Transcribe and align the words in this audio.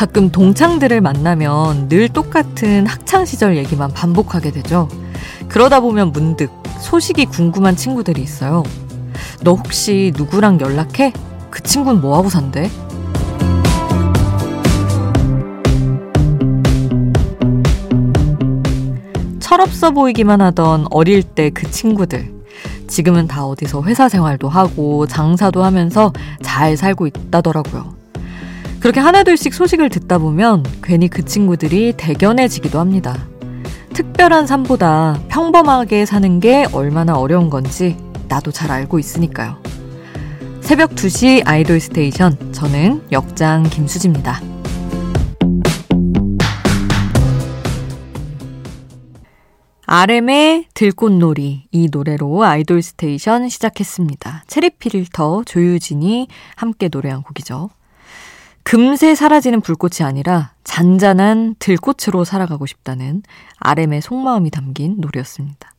가끔 0.00 0.30
동창들을 0.30 1.02
만나면 1.02 1.90
늘 1.90 2.08
똑같은 2.08 2.86
학창시절 2.86 3.58
얘기만 3.58 3.92
반복하게 3.92 4.50
되죠. 4.50 4.88
그러다 5.46 5.80
보면 5.80 6.12
문득 6.12 6.50
소식이 6.80 7.26
궁금한 7.26 7.76
친구들이 7.76 8.22
있어요. 8.22 8.62
너 9.42 9.52
혹시 9.52 10.10
누구랑 10.16 10.58
연락해? 10.58 11.12
그 11.50 11.62
친구는 11.62 12.00
뭐하고 12.00 12.30
산대? 12.30 12.70
철없어 19.38 19.90
보이기만 19.90 20.40
하던 20.40 20.86
어릴 20.90 21.22
때 21.22 21.50
그 21.50 21.70
친구들. 21.70 22.32
지금은 22.88 23.26
다 23.26 23.44
어디서 23.44 23.82
회사 23.82 24.08
생활도 24.08 24.48
하고 24.48 25.06
장사도 25.06 25.62
하면서 25.62 26.10
잘 26.42 26.78
살고 26.78 27.06
있다더라고요. 27.06 27.99
그렇게 28.80 28.98
하나둘씩 28.98 29.52
소식을 29.52 29.90
듣다 29.90 30.16
보면 30.16 30.64
괜히 30.82 31.08
그 31.08 31.22
친구들이 31.22 31.92
대견해지기도 31.98 32.80
합니다. 32.80 33.28
특별한 33.92 34.46
삶보다 34.46 35.20
평범하게 35.28 36.06
사는 36.06 36.40
게 36.40 36.66
얼마나 36.72 37.18
어려운 37.18 37.50
건지 37.50 37.98
나도 38.28 38.50
잘 38.50 38.70
알고 38.70 38.98
있으니까요. 38.98 39.62
새벽 40.62 40.92
2시 40.92 41.42
아이돌 41.44 41.78
스테이션. 41.78 42.52
저는 42.52 43.02
역장 43.12 43.64
김수지입니다. 43.64 44.40
RM의 49.84 50.68
들꽃놀이 50.72 51.64
이 51.70 51.88
노래로 51.90 52.44
아이돌 52.44 52.80
스테이션 52.80 53.48
시작했습니다. 53.48 54.44
체리 54.46 54.70
필터 54.70 55.42
조유진이 55.44 56.28
함께 56.54 56.88
노래한 56.90 57.22
곡이죠. 57.24 57.70
금세 58.62 59.14
사라지는 59.14 59.60
불꽃이 59.60 60.06
아니라 60.06 60.52
잔잔한 60.64 61.56
들꽃으로 61.58 62.24
살아가고 62.24 62.66
싶다는 62.66 63.22
RM의 63.58 64.02
속마음이 64.02 64.50
담긴 64.50 64.96
노래였습니다. 65.00 65.72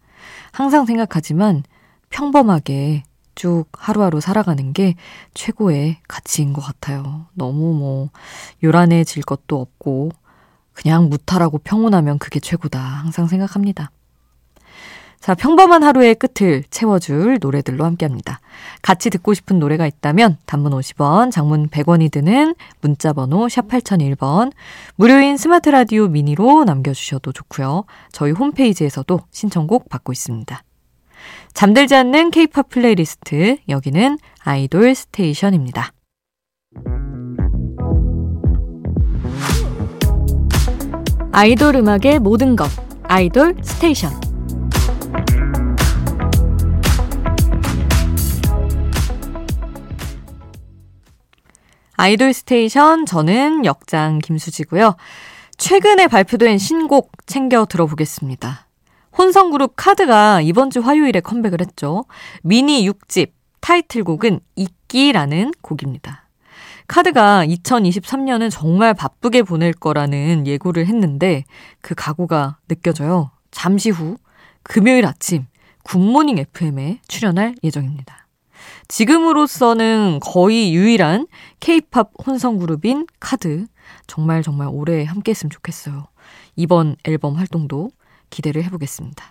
항상 0.51 0.85
생각하지만 0.85 1.63
평범하게 2.09 3.03
쭉 3.35 3.65
하루하루 3.73 4.19
살아가는 4.19 4.73
게 4.73 4.95
최고의 5.33 5.97
가치인 6.07 6.53
것 6.53 6.61
같아요. 6.61 7.27
너무 7.33 7.73
뭐 7.73 8.09
요란해질 8.63 9.23
것도 9.23 9.59
없고 9.59 10.11
그냥 10.73 11.09
무탈하고 11.09 11.59
평온하면 11.59 12.19
그게 12.19 12.39
최고다 12.39 12.79
항상 12.79 13.27
생각합니다. 13.27 13.91
자, 15.21 15.35
평범한 15.35 15.83
하루의 15.83 16.15
끝을 16.15 16.63
채워줄 16.71 17.37
노래들로 17.39 17.85
함께 17.85 18.07
합니다. 18.07 18.39
같이 18.81 19.11
듣고 19.11 19.35
싶은 19.35 19.59
노래가 19.59 19.85
있다면 19.85 20.37
단문 20.47 20.71
50원, 20.71 21.31
장문 21.31 21.69
100원이 21.69 22.11
드는 22.11 22.55
문자번호 22.81 23.47
샵 23.47 23.67
8001번, 23.67 24.51
무료인 24.95 25.37
스마트 25.37 25.69
라디오 25.69 26.07
미니로 26.07 26.63
남겨주셔도 26.63 27.33
좋고요. 27.33 27.83
저희 28.11 28.31
홈페이지에서도 28.31 29.19
신청곡 29.29 29.89
받고 29.89 30.11
있습니다. 30.11 30.63
잠들지 31.53 31.95
않는 31.95 32.31
케이팝 32.31 32.69
플레이리스트, 32.69 33.57
여기는 33.69 34.17
아이돌 34.43 34.95
스테이션입니다. 34.95 35.93
아이돌 41.31 41.75
음악의 41.75 42.17
모든 42.19 42.55
것, 42.55 42.71
아이돌 43.03 43.57
스테이션. 43.61 44.30
아이돌 52.01 52.33
스테이션 52.33 53.05
저는 53.05 53.63
역장 53.63 54.17
김수지고요. 54.17 54.95
최근에 55.57 56.07
발표된 56.07 56.57
신곡 56.57 57.11
챙겨 57.27 57.67
들어보겠습니다. 57.67 58.67
혼성그룹 59.15 59.73
카드가 59.75 60.41
이번 60.41 60.71
주 60.71 60.79
화요일에 60.79 61.19
컴백을 61.19 61.61
했죠. 61.61 62.05
미니 62.41 62.89
6집 62.89 63.33
타이틀곡은 63.59 64.39
ICKY라는 64.55 65.51
곡입니다. 65.61 66.27
카드가 66.87 67.45
2023년은 67.45 68.49
정말 68.49 68.95
바쁘게 68.95 69.43
보낼 69.43 69.71
거라는 69.71 70.47
예고를 70.47 70.87
했는데 70.87 71.43
그 71.81 71.93
각오가 71.93 72.57
느껴져요. 72.67 73.29
잠시 73.51 73.91
후 73.91 74.17
금요일 74.63 75.05
아침 75.05 75.45
굿모닝 75.83 76.39
FM에 76.39 76.99
출연할 77.07 77.53
예정입니다. 77.63 78.20
지금으로서는 78.91 80.19
거의 80.21 80.75
유일한 80.75 81.25
케이팝 81.61 82.11
혼성 82.27 82.57
그룹인 82.57 83.07
카드. 83.21 83.65
정말 84.05 84.43
정말 84.43 84.67
오래 84.69 85.05
함께 85.05 85.31
했으면 85.31 85.49
좋겠어요. 85.49 86.07
이번 86.57 86.97
앨범 87.05 87.35
활동도 87.35 87.91
기대를 88.31 88.65
해보겠습니다. 88.65 89.23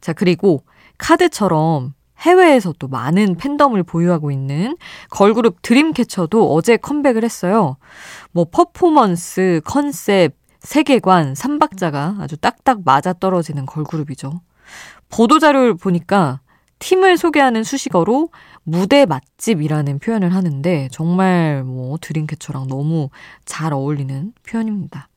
자, 0.00 0.12
그리고 0.12 0.64
카드처럼 0.98 1.94
해외에서 2.18 2.74
또 2.80 2.88
많은 2.88 3.36
팬덤을 3.36 3.84
보유하고 3.84 4.32
있는 4.32 4.76
걸그룹 5.10 5.62
드림캐쳐도 5.62 6.52
어제 6.52 6.76
컴백을 6.76 7.22
했어요. 7.22 7.76
뭐 8.32 8.46
퍼포먼스, 8.50 9.60
컨셉, 9.64 10.34
세계관, 10.58 11.36
삼박자가 11.36 12.16
아주 12.18 12.36
딱딱 12.36 12.80
맞아 12.84 13.12
떨어지는 13.12 13.64
걸그룹이죠. 13.64 14.40
보도자료를 15.08 15.74
보니까 15.74 16.40
팀을 16.78 17.16
소개하는 17.16 17.64
수식어로 17.64 18.28
무대 18.68 19.06
맛집이라는 19.06 20.00
표현을 20.00 20.34
하는데 20.34 20.88
정말 20.90 21.62
뭐 21.62 21.98
드림캐쳐랑 22.00 22.66
너무 22.66 23.10
잘 23.44 23.72
어울리는 23.72 24.32
표현입니다. 24.44 25.08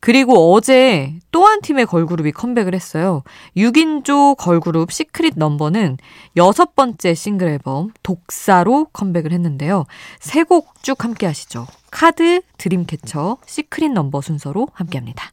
그리고 0.00 0.52
어제 0.52 1.14
또 1.30 1.46
한 1.46 1.60
팀의 1.60 1.86
걸그룹이 1.86 2.32
컴백을 2.32 2.74
했어요. 2.74 3.22
6인조 3.56 4.36
걸그룹 4.36 4.90
시크릿 4.90 5.34
넘버는 5.36 5.96
여섯 6.36 6.74
번째 6.74 7.14
싱글 7.14 7.46
앨범 7.46 7.92
독사로 8.02 8.86
컴백을 8.92 9.30
했는데요. 9.30 9.84
세 10.18 10.42
곡 10.42 10.82
쭉 10.82 11.04
함께 11.04 11.26
하시죠. 11.26 11.68
카드, 11.92 12.42
드림캐쳐, 12.58 13.38
시크릿 13.46 13.92
넘버 13.92 14.22
순서로 14.22 14.66
함께 14.72 14.98
합니다. 14.98 15.30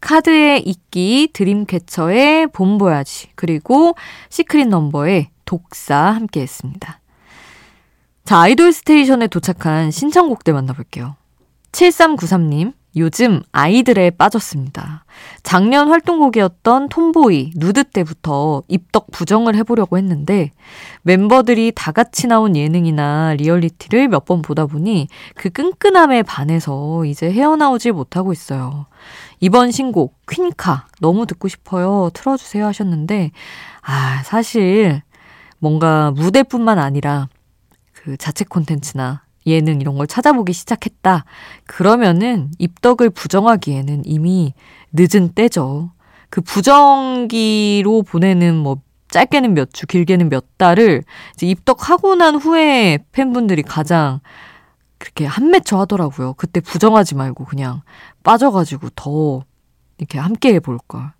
카드의 0.00 0.62
ICKY, 0.68 1.30
드림캐쳐의 1.32 2.48
Bon 2.48 2.73
Voyage, 2.73 3.30
그리고 3.36 3.94
시크릿 4.28 4.68
넘버의 4.68 5.30
독사 5.46 5.96
함께 5.96 6.42
했습니다. 6.42 7.00
자, 8.24 8.40
아이돌 8.40 8.72
스테이션에 8.72 9.28
도착한 9.28 9.90
신청곡들 9.90 10.52
만나볼게요. 10.52 11.16
7393님, 11.72 12.72
요즘 12.96 13.42
아이들에 13.52 14.08
빠졌습니다. 14.10 15.04
작년 15.42 15.88
활동곡이었던 15.88 16.88
Tomboy, 16.88 17.52
누드 17.54 17.84
때부터 17.84 18.62
입덕 18.68 19.10
부정을 19.10 19.54
해보려고 19.54 19.98
했는데 19.98 20.50
멤버들이 21.02 21.72
다 21.74 21.92
같이 21.92 22.26
나온 22.26 22.56
예능이나 22.56 23.34
리얼리티를 23.34 24.08
몇 24.08 24.24
번 24.24 24.40
보다 24.42 24.64
보니 24.66 25.08
그 25.34 25.50
끈끈함에 25.50 26.22
반해서 26.22 27.04
이제 27.04 27.30
헤어나오질 27.30 27.92
못하고 27.92 28.32
있어요. 28.32 28.86
이번 29.40 29.70
신곡, 29.70 30.16
퀸카, 30.30 30.86
너무 31.00 31.26
듣고 31.26 31.48
싶어요. 31.48 32.10
틀어주세요 32.14 32.64
하셨는데, 32.66 33.30
아, 33.82 34.22
사실 34.24 35.02
뭔가 35.58 36.10
무대뿐만 36.12 36.78
아니라 36.78 37.28
그 37.92 38.16
자체 38.16 38.44
콘텐츠나 38.44 39.22
예능 39.46 39.80
이런 39.80 39.96
걸 39.96 40.06
찾아보기 40.06 40.52
시작했다. 40.52 41.24
그러면은 41.66 42.50
입덕을 42.58 43.10
부정하기에는 43.10 44.02
이미 44.04 44.54
늦은 44.92 45.30
때죠. 45.34 45.92
그 46.30 46.40
부정기로 46.40 48.02
보내는 48.02 48.56
뭐 48.56 48.80
짧게는 49.08 49.54
몇 49.54 49.72
주, 49.72 49.86
길게는 49.86 50.28
몇 50.28 50.58
달을 50.58 51.04
이제 51.34 51.46
입덕하고 51.46 52.16
난 52.16 52.34
후에 52.34 52.98
팬분들이 53.12 53.62
가장 53.62 54.20
그렇게 54.98 55.26
한매쳐 55.26 55.78
하더라고요. 55.80 56.34
그때 56.34 56.60
부정하지 56.60 57.14
말고 57.14 57.44
그냥 57.44 57.82
빠져가지고 58.24 58.90
더 58.96 59.44
이렇게 59.98 60.18
함께 60.18 60.54
해볼 60.54 60.78
걸. 60.88 61.12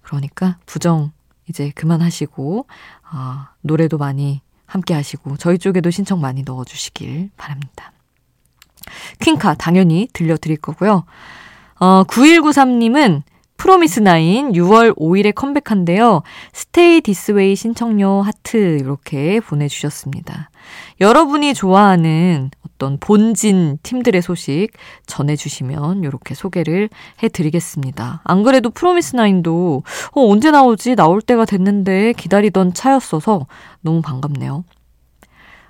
그러니까 0.00 0.58
부정 0.64 1.12
이제 1.48 1.70
그만하시고, 1.74 2.66
아, 3.10 3.50
노래도 3.60 3.98
많이 3.98 4.40
함께 4.66 4.94
하시고, 4.94 5.36
저희 5.36 5.58
쪽에도 5.58 5.90
신청 5.90 6.20
많이 6.20 6.42
넣어주시길 6.42 7.30
바랍니다. 7.36 7.92
퀸카 9.20 9.54
당연히 9.54 10.08
들려드릴 10.12 10.58
거고요. 10.58 11.04
어, 11.78 12.04
9193님은 12.04 13.22
프로미스나인 13.56 14.52
6월 14.52 14.96
5일에 14.96 15.34
컴백한데요. 15.34 16.22
Stay 16.52 17.00
This 17.00 17.56
Way 17.56 17.71
신청요 17.71 18.22
하트 18.22 18.78
이렇게 18.80 19.40
보내주셨습니다. 19.40 20.50
여러분이 21.00 21.54
좋아하는 21.54 22.50
어떤 22.66 22.98
본진 22.98 23.78
팀들의 23.82 24.20
소식 24.22 24.68
전해주시면 25.06 26.04
이렇게 26.04 26.34
소개를 26.34 26.88
해드리겠습니다. 27.22 28.22
안 28.24 28.42
그래도 28.42 28.70
프로미스나인도 28.70 29.82
어, 30.12 30.20
언제 30.20 30.50
나오지? 30.50 30.94
나올 30.94 31.20
때가 31.20 31.44
됐는데 31.44 32.12
기다리던 32.14 32.74
차였어서 32.74 33.46
너무 33.80 34.02
반갑네요. 34.02 34.64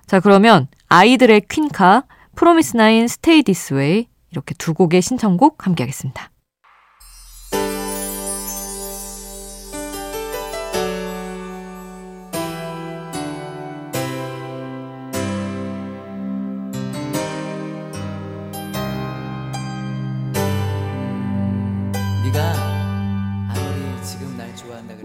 자, 0.07 0.21
그러면 0.21 0.69
아이들의 0.89 1.43
퀸카 1.49 2.05
프로미스나인 2.35 3.07
This 3.45 3.75
Way 3.75 4.07
이렇게 4.31 4.55
두 4.55 4.75
곡의 4.75 5.03
신청곡 5.03 5.67
함께 5.67 5.83
하겠습니다. 5.83 6.31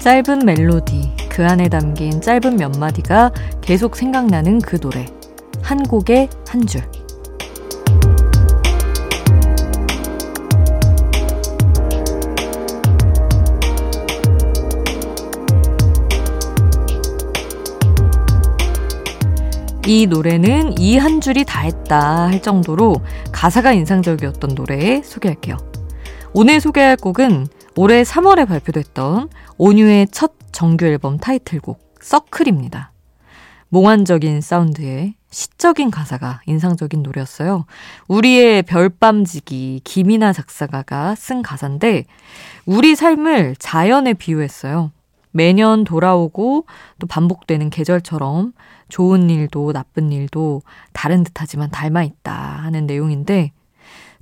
짧은 0.00 0.46
멜로디, 0.46 1.28
그 1.28 1.46
안에 1.46 1.68
담긴 1.68 2.20
짧은 2.22 2.56
몇 2.56 2.78
마디가 2.78 3.32
계속 3.60 3.96
생각나는 3.96 4.60
그 4.60 4.78
노래. 4.80 5.06
한 5.62 5.82
곡에 5.82 6.28
한 6.48 6.66
줄. 6.66 6.82
이 19.86 20.06
노래는 20.06 20.78
이 20.78 20.96
한 20.98 21.20
줄이 21.20 21.44
다 21.44 21.60
했다 21.60 22.28
할 22.28 22.40
정도로 22.40 22.96
가사가 23.32 23.72
인상적이었던 23.72 24.54
노래 24.54 25.02
소개할게요. 25.02 25.56
오늘 26.32 26.60
소개할 26.60 26.96
곡은 26.96 27.48
올해 27.82 28.02
3월에 28.02 28.46
발표됐던 28.46 29.30
온유의 29.56 30.08
첫 30.12 30.34
정규 30.52 30.84
앨범 30.84 31.16
타이틀곡 31.16 31.80
서클입니다. 32.02 32.92
몽환적인 33.70 34.42
사운드에 34.42 35.14
시적인 35.30 35.90
가사가 35.90 36.42
인상적인 36.44 37.02
노래였어요. 37.02 37.64
우리의 38.06 38.64
별밤지기 38.64 39.80
김이나 39.82 40.34
작사가가 40.34 41.14
쓴 41.14 41.40
가사인데 41.40 42.04
우리 42.66 42.94
삶을 42.94 43.56
자연에 43.58 44.12
비유했어요. 44.12 44.92
매년 45.30 45.84
돌아오고 45.84 46.66
또 46.98 47.06
반복되는 47.06 47.70
계절처럼 47.70 48.52
좋은 48.90 49.30
일도 49.30 49.72
나쁜 49.72 50.12
일도 50.12 50.60
다른 50.92 51.24
듯하지만 51.24 51.70
닮아 51.70 52.02
있다 52.02 52.30
하는 52.34 52.86
내용인데 52.86 53.52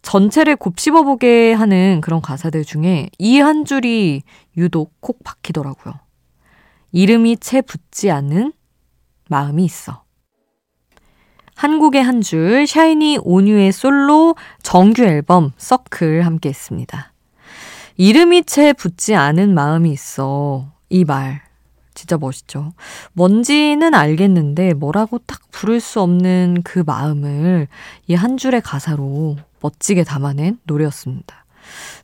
전체를 0.08 0.56
곱씹어 0.56 1.02
보게 1.02 1.52
하는 1.52 2.00
그런 2.00 2.22
가사들 2.22 2.64
중에 2.64 3.10
이 3.18 3.40
한 3.40 3.66
줄이 3.66 4.22
유독 4.56 4.94
콕 5.00 5.22
박히더라고요. 5.22 5.94
이름이 6.92 7.36
채 7.36 7.60
붙지 7.60 8.10
않는 8.10 8.54
마음이 9.28 9.62
있어. 9.66 10.04
한국의 11.56 12.02
한 12.02 12.22
줄, 12.22 12.66
샤이니 12.66 13.18
온유의 13.22 13.70
솔로 13.72 14.34
정규 14.62 15.02
앨범 15.02 15.52
서클 15.58 16.22
함께 16.22 16.48
했습니다. 16.48 17.12
이름이 17.98 18.44
채 18.44 18.72
붙지 18.72 19.14
않은 19.14 19.52
마음이 19.52 19.90
있어. 19.90 20.72
이 20.88 21.04
말. 21.04 21.42
진짜 21.92 22.16
멋있죠. 22.16 22.72
뭔지는 23.12 23.92
알겠는데 23.92 24.72
뭐라고 24.72 25.18
딱 25.18 25.40
부를 25.50 25.80
수 25.80 26.00
없는 26.00 26.62
그 26.64 26.82
마음을 26.86 27.68
이 28.06 28.14
한 28.14 28.38
줄의 28.38 28.62
가사로 28.62 29.36
멋지게 29.60 30.04
담아낸 30.04 30.58
노래였습니다. 30.64 31.44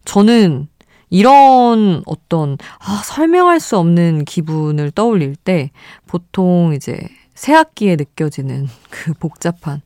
저는 0.04 0.68
이런 1.10 2.02
어떤 2.06 2.58
아, 2.78 3.02
설명할 3.04 3.60
수 3.60 3.78
없는 3.78 4.24
기분을 4.24 4.90
떠올릴 4.90 5.36
때 5.36 5.70
보통 6.06 6.72
이제 6.74 6.98
새학기에 7.34 7.96
느껴지는 7.96 8.66
그 8.90 9.12
복잡한 9.14 9.82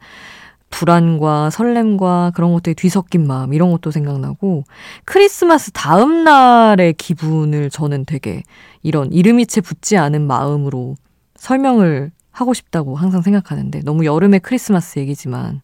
불안과 0.70 1.50
설렘과 1.50 2.32
그런 2.34 2.52
것들이 2.52 2.74
뒤섞인 2.74 3.26
마음 3.26 3.54
이런 3.54 3.70
것도 3.70 3.90
생각나고 3.90 4.64
크리스마스 5.04 5.70
다음 5.72 6.24
날의 6.24 6.92
기분을 6.94 7.70
저는 7.70 8.04
되게 8.04 8.42
이런 8.82 9.10
이름이 9.12 9.46
채 9.46 9.60
붙지 9.60 9.96
않은 9.96 10.26
마음으로 10.26 10.96
설명을 11.36 12.12
하고 12.30 12.54
싶다고 12.54 12.96
항상 12.96 13.22
생각하는데 13.22 13.80
너무 13.80 14.04
여름의 14.04 14.40
크리스마스 14.40 14.98
얘기지만 14.98 15.62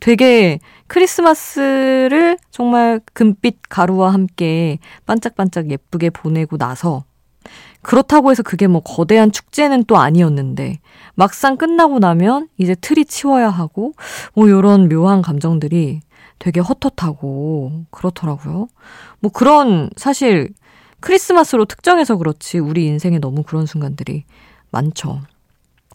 되게 0.00 0.58
크리스마스를 0.86 2.38
정말 2.50 3.00
금빛 3.12 3.58
가루와 3.68 4.12
함께 4.12 4.78
반짝반짝 5.06 5.70
예쁘게 5.70 6.10
보내고 6.10 6.56
나서 6.56 7.04
그렇다고 7.82 8.30
해서 8.30 8.42
그게 8.42 8.66
뭐 8.66 8.80
거대한 8.80 9.30
축제는 9.30 9.84
또 9.84 9.98
아니었는데 9.98 10.80
막상 11.14 11.56
끝나고 11.56 11.98
나면 11.98 12.48
이제 12.58 12.74
틀이 12.74 13.04
치워야 13.04 13.48
하고 13.48 13.92
뭐 14.34 14.48
요런 14.48 14.88
묘한 14.88 15.22
감정들이 15.22 16.00
되게 16.38 16.60
헛헛하고 16.60 17.84
그렇더라고요. 17.90 18.68
뭐 19.20 19.30
그런 19.30 19.90
사실 19.96 20.52
크리스마스로 21.00 21.64
특정해서 21.64 22.16
그렇지 22.16 22.58
우리 22.58 22.86
인생에 22.86 23.18
너무 23.18 23.42
그런 23.42 23.66
순간들이 23.66 24.24
많죠. 24.70 25.22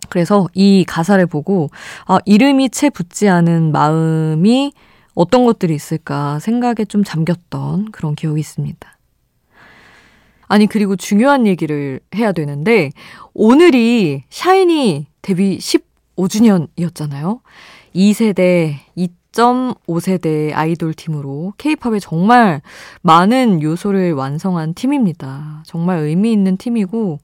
그래서 0.10 0.48
이 0.53 0.86
가사를 0.88 1.25
보고 1.27 1.69
아, 2.05 2.19
이름이 2.25 2.69
채 2.69 2.89
붙지 2.89 3.29
않은 3.29 3.72
마음이 3.72 4.74
어떤 5.15 5.45
것들이 5.45 5.75
있을까 5.75 6.39
생각에 6.39 6.86
좀 6.88 7.03
잠겼던 7.03 7.91
그런 7.91 8.15
기억이 8.15 8.39
있습니다. 8.39 8.93
아니, 10.48 10.67
그리고 10.67 10.95
중요한 10.95 11.48
얘기를 11.48 12.00
해야 12.15 12.31
되는데, 12.31 12.91
오늘이 13.33 14.24
샤이니 14.29 15.07
데뷔 15.22 15.57
15주년이었잖아요. 15.57 17.39
2세대, 17.95 18.75
2.5세대 18.98 20.53
아이돌 20.53 20.93
팀으로 20.93 21.53
케이팝에 21.57 22.00
정말 22.00 22.62
많은 23.01 23.63
요소를 23.63 24.13
완성한 24.13 24.74
팀입니다. 24.74 25.63
정말 25.65 26.00
의미 26.00 26.31
있는 26.31 26.57
팀이고, 26.57 27.19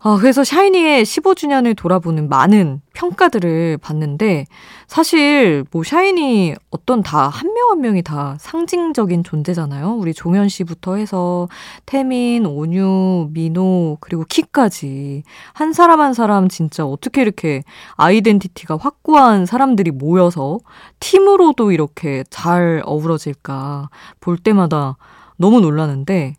아, 0.00 0.16
그래서 0.20 0.44
샤이니의 0.44 1.04
15주년을 1.04 1.76
돌아보는 1.76 2.28
많은 2.28 2.80
평가들을 2.94 3.78
봤는데, 3.78 4.46
사실, 4.86 5.64
뭐, 5.72 5.82
샤이니 5.82 6.54
어떤 6.70 7.02
다, 7.02 7.28
한 7.28 7.48
명 7.52 7.70
한 7.70 7.80
명이 7.80 8.02
다 8.02 8.36
상징적인 8.40 9.24
존재잖아요. 9.24 9.94
우리 9.98 10.14
종현 10.14 10.48
씨부터 10.48 10.94
해서, 10.94 11.48
태민, 11.84 12.46
온유, 12.46 13.28
민호, 13.32 13.98
그리고 14.00 14.24
키까지. 14.28 15.24
한 15.52 15.72
사람 15.72 16.00
한 16.00 16.14
사람 16.14 16.48
진짜 16.48 16.86
어떻게 16.86 17.22
이렇게 17.22 17.64
아이덴티티가 17.96 18.76
확고한 18.80 19.46
사람들이 19.46 19.90
모여서 19.90 20.60
팀으로도 21.00 21.72
이렇게 21.72 22.22
잘 22.30 22.82
어우러질까 22.84 23.90
볼 24.20 24.38
때마다 24.38 24.96
너무 25.38 25.60
놀라는데, 25.60 26.36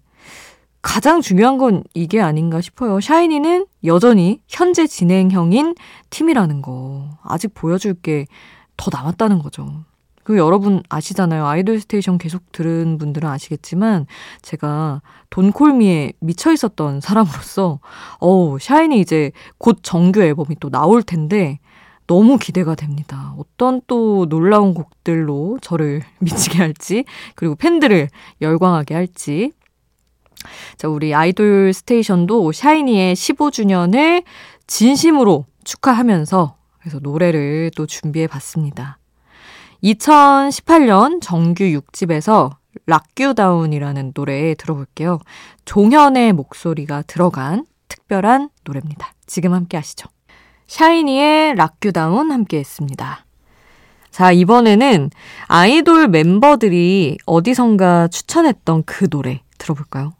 가장 0.82 1.22
중요한 1.22 1.58
건 1.58 1.84
이게 1.94 2.22
아닌가 2.22 2.62
싶어요. 2.62 3.00
샤이니는 3.02 3.66
여전히 3.84 4.42
현재 4.48 4.88
진행형인 4.88 5.76
팀이라는 6.10 6.62
거. 6.62 7.10
아직 7.24 7.54
보여줄 7.54 7.96
게 8.02 8.26
더 8.80 8.90
남았다는 8.94 9.40
거죠. 9.40 9.84
그 10.24 10.38
여러분 10.38 10.82
아시잖아요. 10.90 11.46
아이돌 11.46 11.80
스테이션 11.82 12.18
계속 12.18 12.52
들은 12.54 12.98
분들은 12.98 13.28
아시겠지만 13.28 14.06
제가 14.42 15.02
Don't 15.32 15.66
Call 15.66 15.93
Me에 15.93 16.14
미쳐 16.20 16.54
있었던 16.54 17.02
사람으로서 17.02 17.80
어우, 18.20 18.58
샤이니 18.60 19.00
이제 19.02 19.32
곧 19.58 19.80
정규 19.82 20.22
앨범이 20.22 20.56
또 20.62 20.70
나올 20.70 21.04
텐데 21.04 21.60
너무 22.08 22.38
기대가 22.38 22.74
됩니다. 22.76 23.34
어떤 23.38 23.82
또 23.86 24.28
놀라운 24.30 24.74
곡들로 24.74 25.60
저를 25.62 26.02
미치게 26.20 26.60
할지, 26.60 27.04
그리고 27.36 27.56
팬들을 27.56 28.08
열광하게 28.42 28.96
할지 28.96 29.52
자, 30.78 30.88
우리 30.88 31.14
아이돌 31.14 31.74
스테이션도 31.74 32.52
샤이니의 32.52 33.16
15주년을 33.16 34.24
진심으로 34.68 35.46
축하하면서 35.64 36.56
그래서 36.80 37.00
노래를 37.00 37.72
또 37.76 37.86
준비해 37.86 38.28
봤습니다. 38.28 38.98
2018년 39.84 41.22
정규 41.22 41.64
6집에서 41.64 42.56
Lock 42.86 43.14
You 43.14 43.35
Down이라는 43.35 44.14
노래 44.14 44.54
들어볼게요. 44.56 45.20
종현의 45.66 46.34
목소리가 46.34 47.04
들어간 47.04 47.66
특별한 47.88 48.50
노래입니다. 48.64 49.14
지금 49.26 49.54
함께 49.54 49.78
하시죠. 49.78 50.08
샤이니의 50.68 51.56
Lock 51.56 51.83
You 51.83 52.04
Down 52.04 52.32
함께 52.32 52.60
했습니다. 52.60 53.26
자, 54.12 54.32
이번에는 54.32 55.10
아이돌 55.48 56.08
멤버들이 56.08 57.18
어디선가 57.26 58.08
추천했던 58.10 58.84
그 58.84 59.10
노래 59.10 59.42
들어볼까요? 59.58 60.14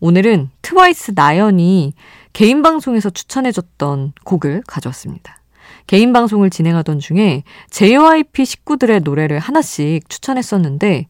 오늘은 0.00 0.50
트와이스 0.62 1.12
나연이 1.14 1.94
개인 2.32 2.62
방송에서 2.62 3.10
추천해줬던 3.10 4.12
곡을 4.24 4.62
가져왔습니다. 4.66 5.40
개인 5.86 6.12
방송을 6.12 6.50
진행하던 6.50 6.98
중에 6.98 7.44
JYP 7.70 8.44
식구들의 8.44 9.00
노래를 9.00 9.38
하나씩 9.38 10.08
추천했었는데 10.08 11.06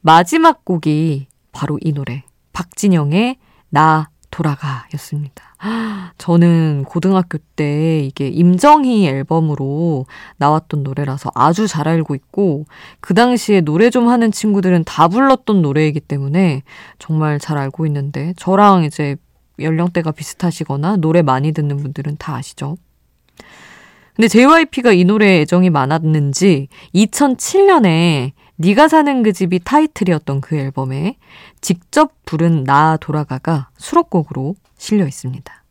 마지막 0.00 0.64
곡이 0.64 1.26
바로 1.52 1.78
이 1.82 1.92
노래 1.92 2.24
박진영의 2.52 3.38
나 3.70 4.10
돌아가 4.30 4.86
였습니다. 4.94 5.47
저는 6.18 6.84
고등학교 6.84 7.38
때 7.56 8.00
이게 8.00 8.28
임정희 8.28 9.06
앨범으로 9.06 10.06
나왔던 10.36 10.82
노래라서 10.82 11.30
아주 11.34 11.66
잘 11.66 11.88
알고 11.88 12.14
있고 12.14 12.66
그 13.00 13.14
당시에 13.14 13.60
노래 13.60 13.90
좀 13.90 14.08
하는 14.08 14.30
친구들은 14.30 14.84
다 14.84 15.08
불렀던 15.08 15.62
노래이기 15.62 16.00
때문에 16.00 16.62
정말 16.98 17.38
잘 17.38 17.58
알고 17.58 17.86
있는데 17.86 18.34
저랑 18.36 18.84
이제 18.84 19.16
연령대가 19.58 20.12
비슷하시거나 20.12 20.96
노래 20.96 21.22
많이 21.22 21.52
듣는 21.52 21.76
분들은 21.78 22.16
다 22.18 22.36
아시죠? 22.36 22.76
근데 24.14 24.28
JYP가 24.28 24.92
이 24.92 25.04
노래에 25.04 25.42
애정이 25.42 25.70
많았는지 25.70 26.68
2007년에 26.94 28.32
네가 28.56 28.88
사는 28.88 29.22
그 29.22 29.32
집이 29.32 29.60
타이틀이었던 29.60 30.40
그 30.40 30.56
앨범에 30.56 31.16
직접 31.60 32.12
부른 32.24 32.64
나 32.64 32.96
돌아가가 32.96 33.68
수록곡으로 33.76 34.56
실려 34.78 35.06
있습니다. 35.06 35.64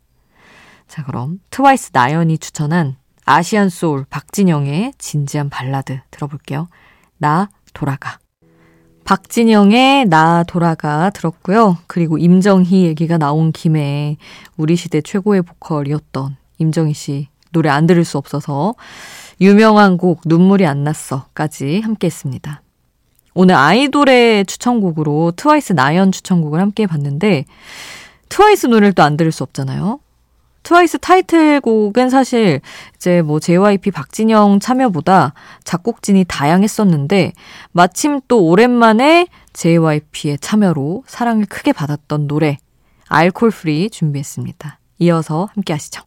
자, 0.88 1.04
그럼 1.04 1.40
트와이스 1.50 1.90
나연이 1.92 2.38
추천한 2.38 2.96
아시안 3.26 3.70
소울 3.70 4.06
박진영의 4.10 4.94
진지한 4.98 5.50
발라드 5.50 6.00
들어볼게요. 6.12 6.70
나 7.18 7.50
돌아가. 7.74 8.20
박진영의 9.04 10.06
나 10.06 10.44
돌아가 10.44 11.10
들었고요. 11.10 11.78
그리고 11.88 12.18
임정희 12.18 12.84
얘기가 12.84 13.18
나온 13.18 13.52
김에 13.52 14.18
우리 14.58 14.76
시대 14.76 15.02
최고의 15.02 15.42
보컬이었던 15.42 16.36
임정희 16.58 16.94
씨 16.94 17.30
노래 17.52 17.70
안 17.70 17.88
들을 17.88 18.04
수 18.04 18.18
없어서 18.18 18.76
유명한 19.40 19.98
곡 19.98 20.22
눈물이 20.26 20.66
안 20.66 20.84
났어까지 20.84 21.80
함께 21.82 22.08
했습니다. 22.08 22.62
오늘 23.34 23.56
아이돌의 23.56 24.46
추천곡으로 24.46 25.34
트와이스 25.36 25.74
나연 25.74 26.12
추천곡을 26.12 26.60
함께 26.60 26.88
봤는데 26.88 27.46
트와이스 28.30 28.68
노래를 28.68 28.94
또 28.94 29.04
안 29.04 29.18
들을 29.18 29.32
수 29.32 29.44
없잖아요. 29.44 30.00
트와이스 30.64 31.00
타이틀곡은 31.00 32.10
사실 32.10 32.60
이제 32.98 33.22
뭐 33.22 33.40
JYP 33.40 33.92
박진영 33.92 34.60
참여보다 34.60 35.34
작곡진이 35.64 36.26
다양했었는데 36.28 37.32
마침 37.72 38.20
또 38.28 38.44
오랜만에 38.44 39.28
JYP의 39.54 40.40
참여로 40.40 41.04
사랑을 41.08 41.46
크게 41.46 41.72
받았던 41.72 42.28
노래 42.28 42.58
Alcohol-Free 43.08 43.90
준비했습니다. 43.90 44.80
이어서 45.00 45.48
함께 45.54 45.72
하시죠. 45.72 46.07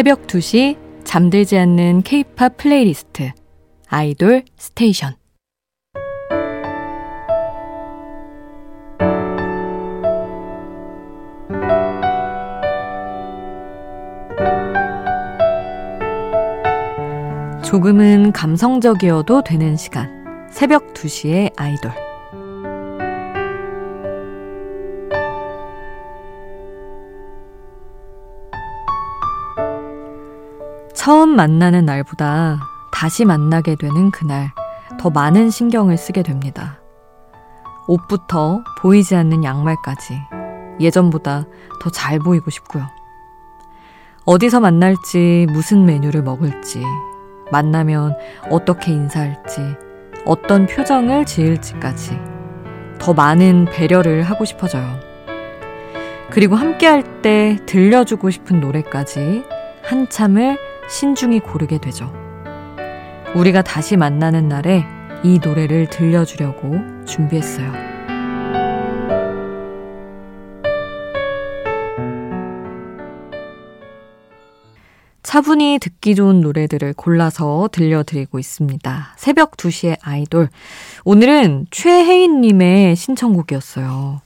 새벽 0.00 0.26
2시 0.28 0.78
잠들지 1.04 1.58
않는 1.58 2.00
케이팝 2.00 2.56
플레이리스트 2.56 3.32
아이돌 3.86 4.44
스테이션. 4.56 5.14
조금은 17.62 18.32
감성적이어도 18.32 19.42
되는 19.42 19.76
시간. 19.76 20.48
새벽 20.50 20.94
2시의 20.94 21.52
아이돌 21.56 22.09
처음 31.10 31.30
만나는 31.30 31.86
날보다 31.86 32.60
다시 32.92 33.24
만나게 33.24 33.74
되는 33.74 34.12
그날 34.12 34.52
더 34.96 35.10
많은 35.10 35.50
신경을 35.50 35.96
쓰게 35.96 36.22
됩니다. 36.22 36.78
옷부터 37.88 38.62
보이지 38.78 39.16
않는 39.16 39.42
양말까지 39.42 40.14
예전보다 40.78 41.46
더 41.80 41.90
잘 41.90 42.20
보이고 42.20 42.48
싶고요. 42.52 42.84
어디서 44.24 44.60
만날지 44.60 45.48
무슨 45.50 45.84
메뉴를 45.84 46.22
먹을지 46.22 46.80
만나면 47.50 48.16
어떻게 48.48 48.92
인사할지 48.92 49.62
어떤 50.24 50.68
표정을 50.68 51.24
지을지까지 51.24 52.16
더 53.00 53.14
많은 53.14 53.64
배려를 53.64 54.22
하고 54.22 54.44
싶어져요. 54.44 54.86
그리고 56.30 56.54
함께 56.54 56.86
할 56.86 57.20
때 57.20 57.58
들려주고 57.66 58.30
싶은 58.30 58.60
노래까지 58.60 59.44
한참을 59.82 60.69
신중히 60.90 61.40
고르게 61.40 61.78
되죠. 61.78 62.12
우리가 63.34 63.62
다시 63.62 63.96
만나는 63.96 64.48
날에 64.48 64.84
이 65.22 65.38
노래를 65.38 65.88
들려주려고 65.88 67.04
준비했어요. 67.06 67.72
차분히 75.22 75.78
듣기 75.80 76.16
좋은 76.16 76.40
노래들을 76.40 76.94
골라서 76.94 77.68
들려드리고 77.70 78.40
있습니다. 78.40 79.14
새벽 79.16 79.56
2시의 79.56 79.98
아이돌. 80.02 80.48
오늘은 81.04 81.66
최혜인님의 81.70 82.96
신청곡이었어요. 82.96 84.22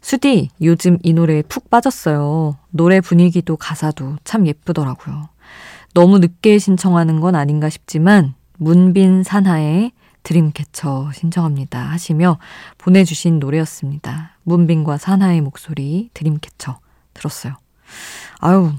수디, 0.00 0.50
요즘 0.62 0.98
이 1.02 1.12
노래에 1.14 1.42
푹 1.42 1.68
빠졌어요. 1.68 2.58
노래 2.70 3.00
분위기도 3.00 3.56
가사도 3.56 4.18
참 4.22 4.46
예쁘더라고요. 4.46 5.30
너무 5.96 6.18
늦게 6.18 6.58
신청하는 6.58 7.20
건 7.20 7.34
아닌가 7.34 7.70
싶지만 7.70 8.34
문빈 8.58 9.22
산하의 9.22 9.92
드림캐쳐 10.24 11.12
신청합니다 11.14 11.80
하시며 11.80 12.38
보내주신 12.76 13.38
노래였습니다. 13.38 14.36
문빈과 14.42 14.98
산하의 14.98 15.40
목소리 15.40 16.10
드림캐쳐 16.12 16.80
들었어요. 17.14 17.54
아유 18.40 18.72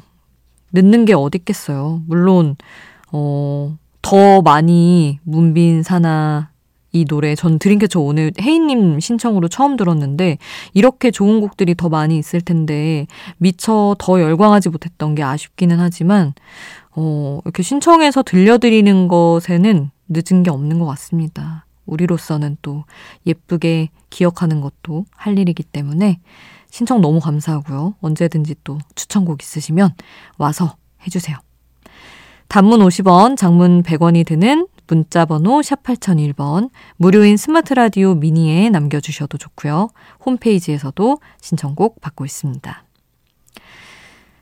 늦는 0.73 1.05
게 1.05 1.15
어딨겠어요. 1.15 2.03
물론 2.05 2.55
어, 3.11 3.75
더 4.03 4.43
많이 4.43 5.17
문빈 5.23 5.81
산하 5.81 6.51
이 6.91 7.05
노래 7.05 7.35
전 7.35 7.59
드림캐쳐 7.59 7.99
오늘 7.99 8.31
혜인님 8.39 8.99
신청으로 8.99 9.47
처음 9.49 9.75
들었는데 9.77 10.37
이렇게 10.73 11.11
좋은 11.11 11.41
곡들이 11.41 11.75
더 11.75 11.89
많이 11.89 12.17
있을 12.17 12.41
텐데 12.41 13.07
미처 13.37 13.95
더 13.99 14.21
열광하지 14.21 14.69
못했던 14.69 15.15
게 15.15 15.23
아쉽기는 15.23 15.79
하지만 15.79 16.33
어, 16.91 17.39
이렇게 17.45 17.61
신청해서 17.63 18.23
들려드리는 18.23 19.07
것에는 19.07 19.91
늦은 20.09 20.43
게 20.43 20.49
없는 20.49 20.79
것 20.79 20.85
같습니다. 20.85 21.65
우리로서는 21.85 22.57
또 22.61 22.85
예쁘게 23.25 23.89
기억하는 24.09 24.61
것도 24.61 25.05
할 25.15 25.37
일이기 25.37 25.63
때문에 25.63 26.19
신청 26.69 27.01
너무 27.01 27.19
감사하고요. 27.19 27.95
언제든지 28.01 28.55
또 28.63 28.77
추천곡 28.95 29.41
있으시면 29.41 29.93
와서 30.37 30.75
해주세요. 31.05 31.37
단문 32.47 32.79
50원, 32.79 33.37
장문 33.37 33.83
100원이 33.83 34.25
드는 34.25 34.67
문자 34.87 35.25
번호 35.25 35.61
샵 35.61 35.83
8001번, 35.83 36.69
무료인 36.95 37.37
스마트 37.37 37.73
라디오 37.73 38.15
미니에 38.15 38.69
남겨주셔도 38.69 39.37
좋고요. 39.37 39.89
홈페이지에서도 40.25 41.19
신청곡 41.41 42.01
받고 42.01 42.25
있습니다. 42.25 42.83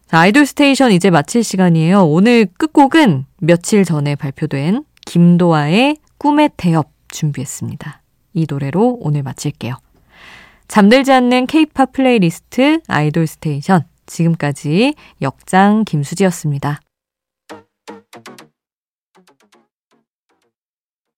자, 0.07 0.19
아이돌 0.19 0.45
스테이션 0.45 0.91
이제 0.91 1.09
마칠 1.09 1.43
시간이에요. 1.43 2.05
오늘 2.05 2.45
끝곡은 2.45 3.25
며칠 3.39 3.83
전에 3.83 4.15
발표된 4.15 4.85
김도아의 5.05 5.97
꿈의 6.17 6.51
태엽 6.57 6.89
준비했습니다. 7.07 8.01
이 8.33 8.45
노래로 8.49 8.97
오늘 9.01 9.23
마칠게요. 9.23 9.75
잠들지 10.67 11.11
않는 11.11 11.47
케이팝 11.47 11.91
플레이리스트 11.93 12.81
아이돌 12.87 13.27
스테이션. 13.27 13.83
지금까지 14.05 14.93
역장 15.21 15.83
김수지였습니다. 15.85 16.79